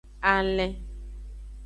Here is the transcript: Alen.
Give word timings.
Alen. 0.35 0.71